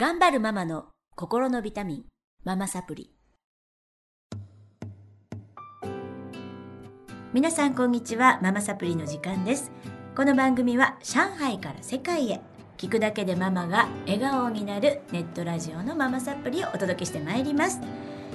[0.00, 2.04] 頑張るママの心のビタミン、
[2.44, 3.10] ママサプリ。
[7.32, 9.72] 皆さんこんにちは、ママサプリの時間です。
[10.14, 12.40] この番組は上海から世界へ、
[12.76, 17.80] 聞くだけでママが笑顔になるネットラジオのママサプリをお届けしてまいります。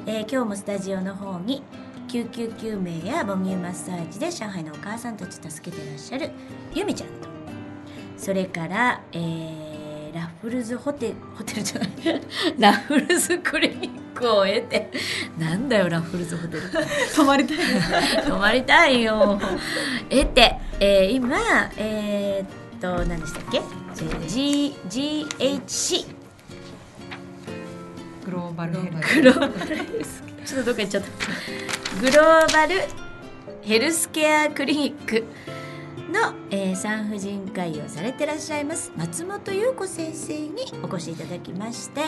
[0.06, 1.64] えー今日もスタジオの方に
[2.10, 6.30] 救急救命や母乳マッサージで上海のお母さんたち助けてらっしゃる
[6.74, 7.30] ゆみちゃんと
[8.18, 9.73] それから、えー
[10.14, 11.90] ラフルズホテルホテルじゃない
[12.60, 14.92] ラフルズクリニックを得て
[15.40, 16.62] なんだよラフルズホテル。
[17.16, 17.58] 泊まりたい
[18.24, 19.40] 泊まりたいよ。
[20.10, 21.38] 得て、えー今
[21.78, 23.62] えーっと何でしたっけ
[24.28, 26.06] ？G GHC
[28.26, 30.24] グローバルヘルグローバルヘルス。
[30.46, 32.02] ちょっとどっか行っちゃった。
[32.02, 32.76] グローバル
[33.62, 35.24] ヘルスケアクリニック
[36.14, 40.52] の、えー産婦人科医をされてらっしゃいます松本優子先生に
[40.84, 42.02] お越しいただきまして、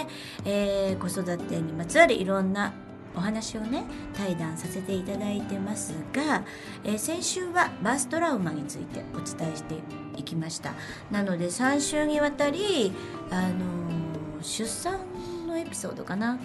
[0.46, 2.74] えー子育てにまつわるいろんな
[3.16, 6.44] お話をね対談させていただいてますが、
[6.84, 9.76] えー先週はバーストラウマについてお伝えして
[10.18, 10.74] いきました。
[11.12, 12.94] なので3週にわたり、
[13.32, 15.00] あのー出産
[15.48, 16.38] のエピソードかな、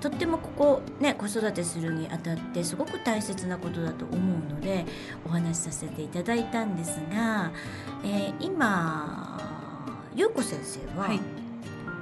[0.00, 4.84] とってもここね子育てするにあたってすごく大切なことだと思うので
[5.26, 7.50] お話しさせていただいたんですが、
[8.04, 9.40] えー今
[10.14, 11.20] 優子先生は、はい。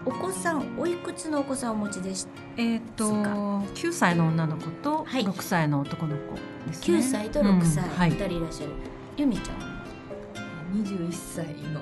[0.06, 3.30] お子さんおいくつのお子さんをお持ちでしえっ、とそっか
[3.74, 5.24] ？9歳の女の子とはい。
[5.24, 6.34] 6歳の男の子
[6.66, 8.12] ですね、9歳と6歳、うんはい。
[8.12, 8.72] 2人いらっしゃる。
[9.16, 9.66] ゆみちゃんは
[10.74, 11.80] ？21歳の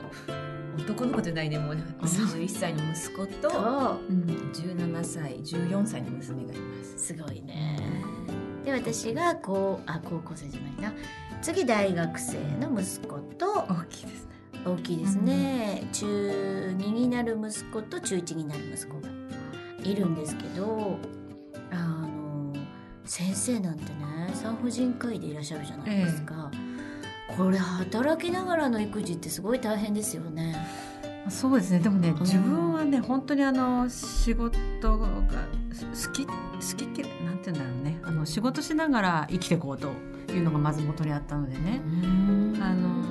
[0.94, 7.06] 男の子じゃないねもう21歳の息子とうん17歳14歳の娘がいます。
[7.06, 7.80] すごいね。
[8.64, 10.92] で私がこうあ高校生じゃないな。
[11.42, 14.34] 次大学生の息子と大きいですね。
[14.64, 19.10] 大きいですね、中2になる息子と中1になる息子が
[19.82, 20.98] いるんですけど
[21.70, 22.54] あの
[23.04, 26.50] 先生なんてね産婦人科医でいらっしゃるじゃないですか、
[27.36, 30.56] これ働きながらの育児ってすごい大変ですよね
[31.28, 31.78] そうですね。
[31.78, 32.18] でもね、ん。
[32.20, 36.32] 自分はね本当にあの仕事が好き好
[36.76, 37.98] きってなんて言うんだろうね。
[38.02, 39.92] あの仕事しながら生きていこうと
[40.32, 41.80] いうのがまず元にあったのでね、
[42.60, 43.04] あの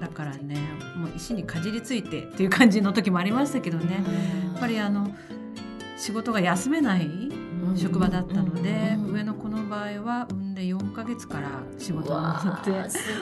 [0.00, 0.56] だからね
[0.96, 3.94] もう石にかじりついてっていう感じの時もありましたけどね。
[3.94, 4.00] や
[4.56, 5.14] っぱりあの
[5.96, 7.08] 仕事が休めない
[7.76, 11.48] 職場だったので、上の子の場合は産んで4ヶ月から
[11.78, 12.70] 仕事に戻って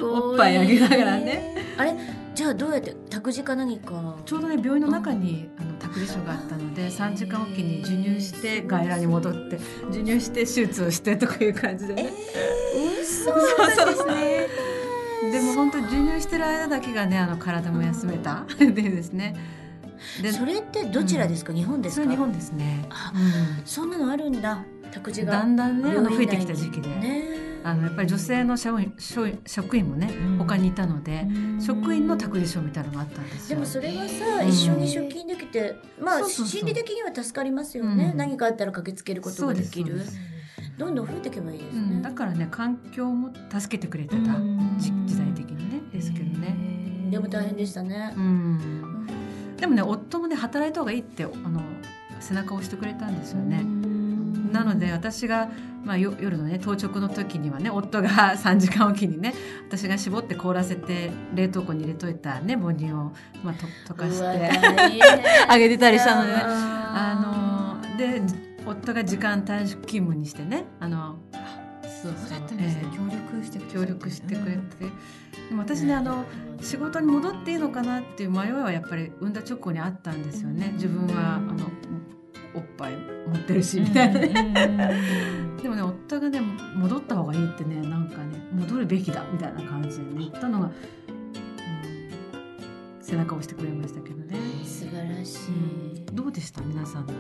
[0.03, 1.57] おっぱいあげながらね。
[1.77, 1.95] あれ？
[2.35, 2.95] じゃあどうやって？
[3.11, 12.11] 託児か何かちょうどね病院の中にあの託児所があったので3時間おきに授乳して外来に戻って授乳して手術をしてとかいう感じでね、
[13.05, 13.37] そう
[13.77, 14.49] なんですね。
[15.33, 18.45] でも本当授乳してる間だけがねあの体も休めた。
[18.59, 19.35] でですね。
[19.35, 19.39] で
[20.33, 22.09] それってどちらですか、日本ですか？
[22.09, 23.67] 日本ですね、あうん。
[23.67, 24.65] そんなのあるんだ。
[24.93, 25.33] 託児が。
[25.33, 27.45] だんだんねあの増えてきた時期で、ね。
[27.65, 28.93] あのやっぱり女性の職員
[29.47, 30.39] 職員もね、うん。
[30.39, 31.27] 他にいたので、
[31.61, 33.57] 職員の託児所みたいなのがあったんですよ。
[33.57, 34.49] でもそれはさ、うん。
[34.49, 38.17] 一緒に出勤できてまあ心理的には助かりますよね、うん。
[38.17, 40.03] 何かあったら駆けつけることができる。
[40.77, 44.33] どんどん増えていけばいいですね、うん、だからね環境も助けてくれてた
[44.77, 45.81] 時代的にね。
[45.93, 47.09] ですけどね。
[47.13, 48.13] でも大変でしたね。
[48.17, 49.04] う、ん、
[49.65, 51.63] でもね夫もね働いた方がいいってあの
[52.21, 53.65] 背中を押してくれたんですよね。
[54.53, 55.49] なので私が、
[55.83, 59.33] まあ、よ夜のね当直の時にはね夫が 3時間おきにね
[59.67, 64.51] 私が絞って凍らせて冷凍庫に入れといたね母乳を、まあ、と溶かして
[65.49, 68.23] あげてたりしたのでねああので
[68.67, 71.17] 夫が時間短縮勤務にしてねあの
[72.09, 72.31] そうそう。
[72.31, 72.83] だったんえですね。
[72.93, 74.61] え協力してくれ協力してくれて、
[75.49, 76.25] でも私ねあの
[76.61, 80.71] 仕事に戻っていいのかなっていう迷いはやっぱり産んだ直後にあったんですよね。
[80.75, 81.67] 自分はあの
[82.55, 82.93] おっぱい
[83.29, 84.29] 持ってるしみたいなね。
[85.63, 86.41] でもね夫がね
[86.77, 90.73] 戻った方がいいってねなんかね戻るべきだみたいな感じで言ったのが、うん
[93.01, 94.35] 背中を押してくれましたけどね、
[94.65, 96.63] 素晴らしい、どうでした？
[96.63, 97.13] 皆さんの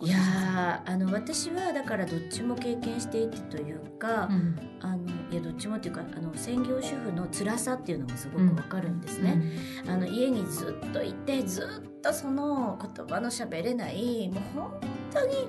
[0.00, 4.56] いやーあの私はだからどっちも経験していてというか、うん。
[4.80, 9.42] あのいやどっちもっていうかあの専業主婦の辛さっていうのもすごくわかるんですね、
[9.86, 14.80] あの家にずっといてずっとその言葉の喋れないもう本
[15.12, 15.48] 当に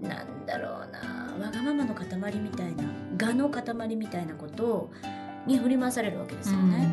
[0.00, 2.04] なんだろうなわがままの塊
[2.38, 2.84] みたいな
[3.22, 4.90] 我の塊みたいなこと
[5.46, 6.88] に振り回されるわけですよね、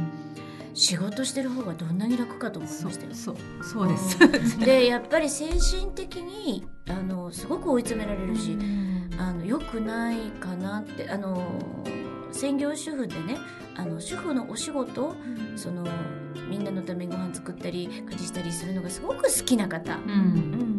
[0.73, 3.13] 仕事してる方がどんなに楽かと思いましたよ。
[3.13, 8.57] そうそうです、 でやっぱり精神的にあのすごく追い詰められるし、
[9.17, 11.45] あの良くないかなってあの
[12.31, 13.37] 専業主婦でね
[13.75, 15.15] あの主婦のお仕事
[15.55, 15.85] その
[16.49, 20.71] みんなのためにご飯作ったり家事したりするのがすごく好きな方うん。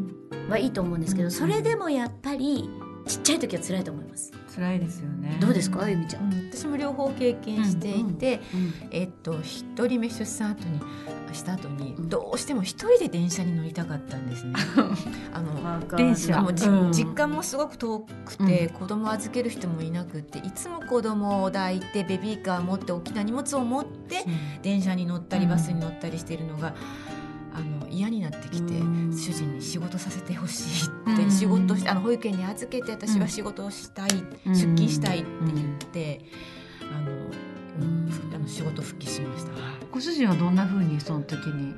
[0.49, 1.31] はいいと思うんですけど、うん。
[1.31, 2.69] それでもやっぱり
[3.07, 4.33] ちっちゃい時は辛いと思います。
[4.55, 5.39] 辛いですよね。
[5.41, 6.33] どうですかあゆみちゃん？
[6.33, 10.81] うん私も両方経験していて、うんえっと一人目出産後に
[11.35, 12.09] した後にうん。
[12.09, 14.53] どうしても一人で電車に乗りたかったんですね。
[15.33, 16.93] あの電車もうん。
[16.93, 24.25] 実家もすごく遠くて、子供預ける人もいなくていつも子供を抱いてベビーカー持って大きな荷物を持って
[24.63, 25.51] 電車に乗ったりうん。
[25.51, 26.77] バスに乗ったりしているのが、あの
[27.93, 29.13] 嫌になってきて、うん。
[29.13, 31.17] 主人に仕事させてほしいっうん。
[31.25, 34.11] て仕事しあの保育園に預けて私は仕事をしたい、
[34.47, 34.55] うん。
[34.55, 36.21] 出勤したいって言って、
[36.91, 38.11] あのうん。
[38.35, 39.53] あの仕事復帰しました。
[39.91, 41.75] ご主人はどんな風にその時に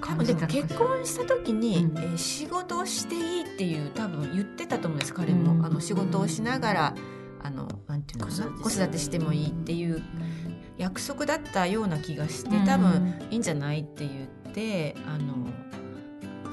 [0.00, 1.98] 多分でも結婚した時に、うん。
[1.98, 5.64] えー仕事をしていいっていう多分言ってたと思うんです彼も、うん。
[5.64, 6.94] あの仕事をしながら
[7.46, 8.44] あのなんていうのかな？
[8.62, 9.48] 子育てしてもいい。
[9.50, 10.02] っていう
[10.76, 12.66] 約束だったような気がしてうん。
[12.66, 15.34] 多分いいんじゃないって言ってあの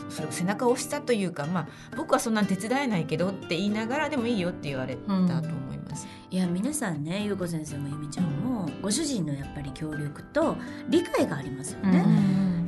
[0.10, 1.68] それを背中を押したというか、まあ、
[1.98, 6.08] 僕はそんなに手伝えないけどって言いながらでもいいよって言われたと思います。
[6.30, 10.56] いや皆さんね優子先生もゆみちゃんもご主人のやっぱり協力と
[10.90, 12.04] 理解がありますよね。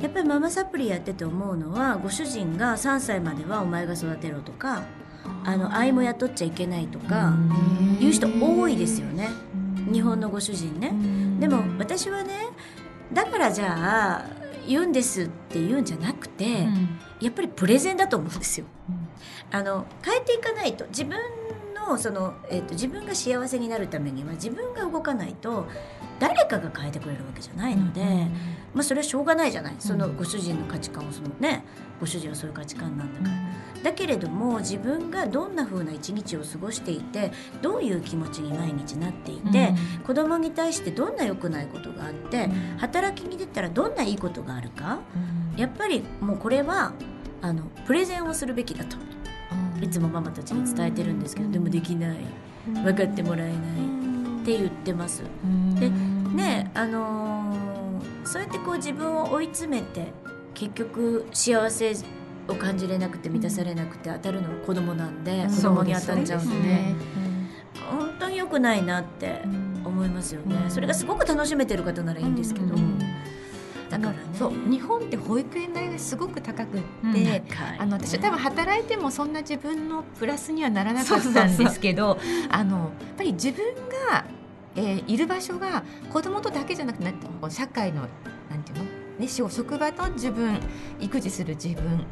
[0.00, 4.82] やっぱりママサプリやってて思うのはご主人が3歳まではお前が育てろとか
[5.44, 7.34] あの愛も雇っちゃいけないとか
[8.00, 9.28] 言う人多いですよね。
[9.92, 10.92] 日本のご主人ね。
[11.40, 12.48] でも私はね
[13.12, 16.66] だからじゃあ言うんですって言うんじゃなくて、
[17.20, 18.66] やっぱりプレゼンだと思うんですよ。
[19.52, 20.86] あの変えていかないと。
[20.86, 21.16] 自分
[21.88, 25.66] のその、えっと自分が幸せになるためには自分が動かないと
[26.18, 28.02] 誰かが変えてくれるわけじゃないので、
[28.74, 29.74] まあそれはしょうがないじゃない。
[29.78, 31.64] そのご主人の価値観をそのね
[32.00, 33.46] ご主人はそういう価値観なんだから。
[33.82, 37.30] だけれども自分がどんな風な一日を過ごしていて
[37.62, 39.74] どういう気持ちに毎日なっていて、
[40.04, 42.48] 子供に対してどんな良くないことがあって、
[42.78, 44.98] 働きに出たらどんないいことがあるか。
[45.56, 46.92] やっぱりもうこれは
[47.42, 48.96] あのプレゼンをするべきだと
[49.82, 52.18] いつもママたちに伝えてるんですけど、でもできない。
[52.82, 53.56] 分かってもらえない。
[54.42, 55.22] って言ってます。
[55.78, 57.66] でねあのー
[58.26, 60.12] そうやってこう自分を追い詰めて
[60.52, 61.94] 結局幸せ
[62.48, 66.60] を感じれなくて満たされなくて当たるのは子供なんで子供に当たっちゃうんでそうですね。
[66.60, 66.96] ね
[67.88, 69.42] 本当に良くないなって
[69.84, 70.70] 思いますよね、うん。
[70.70, 72.74] それがすごく楽しめてる方ならいいんですけど、
[73.98, 74.14] ね。
[74.38, 74.52] そう。
[74.70, 82.18] 日本って保育園代がすごく高くって、うんあの私は多分働いてもそんな自分のプラスにはならなかったんですけど
[82.50, 83.74] あのやっぱり自分
[84.10, 84.24] が、
[84.74, 85.82] えーいる場所が
[86.12, 87.12] 子供とだけじゃなくて
[87.50, 88.02] 社会の
[88.50, 88.84] なんていうの、
[89.18, 90.58] ね、職場と自分
[91.00, 92.06] 育児する自分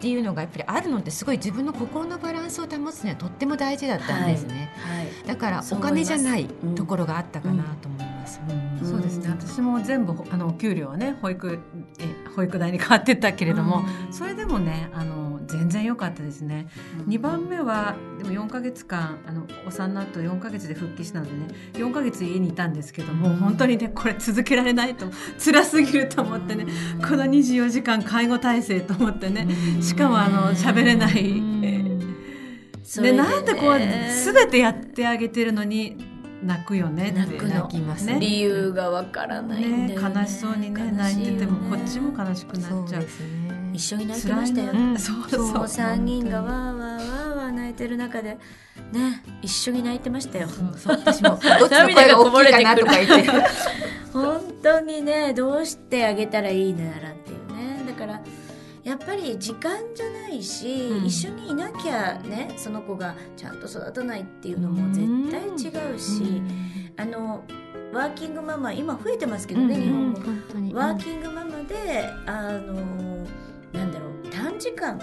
[0.00, 5.28] っていうのがやっぱりあるのってすごい自分の心のバランスを保つにはとっても大事だったんですね、はい。
[5.28, 8.04] だからお金じゃないうんところがあったかなと思います。
[8.04, 8.09] うん
[8.84, 9.28] そうですね。
[9.28, 11.58] 私も全部あのお給料はね保育
[11.98, 16.68] え保育代に変わってったけれども、それでもねあの全然良かったですね、
[17.08, 25.06] 2番目はでも4ヶ月間あのお産の後4ヶ月で復帰したのでね4ヶ月家にいたんですけども、本当にねこれ続けられないと
[25.38, 26.66] 辛すぎると思ってね、
[26.98, 29.48] この24時間介護体制と思ってね、
[29.82, 31.90] しかもあの喋れない、えー
[32.96, 36.09] でなんでこう全てやってあげてるのに
[36.42, 38.18] 泣くよねって泣きますね。
[38.20, 40.20] 理由がわからないんだねよね。
[40.20, 43.02] 悲しそうにね泣いててもこっちも悲しくなっちゃう。
[43.02, 43.70] すね。
[43.72, 45.68] 一緒に泣いてましたよ、辛いなそうそう。
[45.68, 48.38] 三人がわーわーわーわー泣いてる中で
[48.92, 50.48] ね一緒に泣いてましたよ。
[50.48, 51.38] そう私も。
[51.60, 53.30] どっちの声が大きいかなとか言って。
[54.12, 57.39] 本当にねどうしてあげたらいいのやらっていう
[58.90, 61.06] やっぱり時間じゃないし、うん。
[61.06, 66.42] 一緒にいなきゃねその子がちゃんと育たないっていうのも絶対違うし、
[66.96, 67.44] あの
[67.92, 69.82] ワーキングママ今増えてますけどね、うん。
[69.82, 70.74] 日本も。
[70.76, 72.74] ワーキングママであの
[73.72, 75.00] なんだろう短時間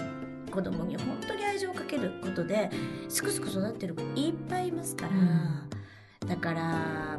[0.50, 2.70] 子供に本当に愛情をかけることで
[3.08, 5.12] すくすく育ってる子いっぱいいますから、
[6.28, 6.60] だから、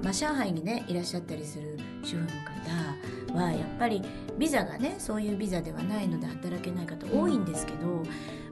[0.03, 2.27] まあ、上海にねいらっしゃったりする主婦の
[3.33, 4.01] 方はやっぱり
[4.37, 8.03] ビザがねそういうビザではないので働けない方多いんですけど、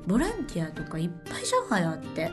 [0.05, 2.31] ボランティアとかいっぱい上海あって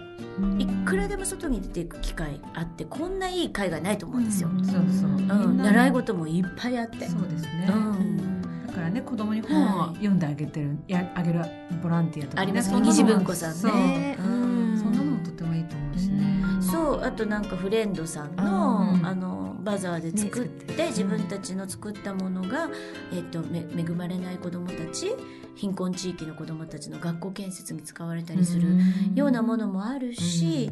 [0.58, 4.48] いくらでも外に出ていく機会あってこんないい海外ないと思うんですよ。
[4.64, 5.10] そうそう。
[5.10, 5.14] う
[5.52, 7.08] ん、習い事もいっぱいあって。
[7.08, 8.66] そうですね、うん。
[8.66, 11.40] だからね子供に本を読んであげてる、やあげる
[11.82, 14.16] ボランティアとか、ね、ありますそんなの虹文庫さんね。
[14.18, 14.53] うん
[17.04, 22.68] あとなんかフレンドさんの,、うんあのバザーで作って自分たちの作ったものが、
[23.12, 25.14] えっとめ恵まれない子どもたち
[25.54, 28.76] 貧困地域の子どもたちの学校建設に使われたりする
[29.14, 30.70] ようなものもあるし、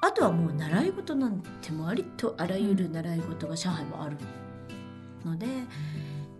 [0.00, 4.16] あとはもう習い事なんてもありとあらゆる習い事が上海もある
[5.24, 5.46] ので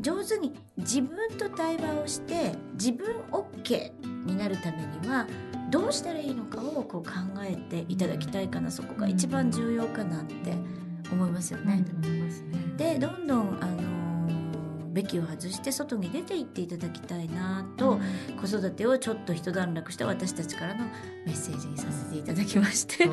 [0.00, 3.90] 上手に自分と対話をして自分 OK
[4.26, 5.26] になるためには
[5.70, 10.54] どうしたらいいのかをこう考えていただきたいかなそこが一番重要かなって
[11.10, 11.84] 思いますよね。
[12.76, 13.94] でどんどんあのー
[14.94, 17.98] べきを外して外に出て行っていただきたいなと、
[18.40, 20.84] 子育てをちょっと一段落した私たちからの
[21.26, 23.12] メッセージにさせていただきまして、ね。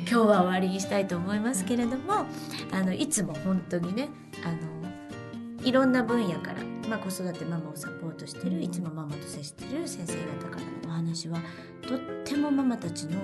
[0.00, 2.26] 今日は終わりにしたいと思いますけれども
[2.72, 4.10] あのいつも本当にね
[4.44, 10.14] あのいろんな分野から、まあ、子育てママをサポートしてるいつもママと接してる先生
[10.44, 11.38] 方からのお話は
[11.82, 13.20] とってもママたちの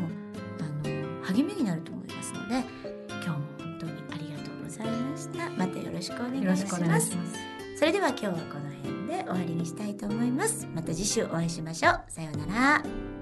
[0.60, 2.64] あの励みになると思いますので
[3.08, 5.50] 今日も本当にありがとうございました。
[5.50, 6.64] またよろしくお願いし。
[6.86, 7.16] ます。
[7.76, 10.66] それでは今日はこの辺で終わりにしたいと思います。
[10.74, 12.02] また次週お会いしましょう。
[12.08, 13.19] さようなら。